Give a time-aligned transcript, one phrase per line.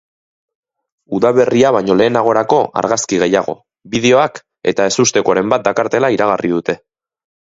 [1.17, 3.55] Udaberria baino lehenagorako argazki gehiago,
[3.95, 4.41] bideoak
[4.73, 6.77] eta ezustekoren bat dakartela iragarri dute.